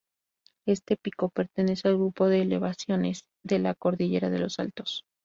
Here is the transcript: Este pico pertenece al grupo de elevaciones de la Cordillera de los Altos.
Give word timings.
Este 0.65 0.97
pico 0.97 1.29
pertenece 1.29 1.87
al 1.87 1.93
grupo 1.97 2.25
de 2.27 2.41
elevaciones 2.41 3.27
de 3.45 3.59
la 3.59 3.75
Cordillera 3.75 4.31
de 4.31 4.39
los 4.39 4.57
Altos. 4.57 5.05